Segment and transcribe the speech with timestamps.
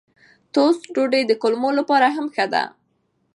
[0.53, 2.63] ټوسټ ډوډۍ د کولمو لپاره هم ښه ده.